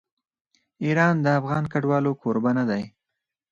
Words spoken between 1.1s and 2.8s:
د افغان کډوالو کوربه نه